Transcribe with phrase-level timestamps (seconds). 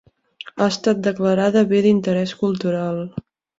[0.55, 3.01] Ha estat declarada Bé d’interès cultural.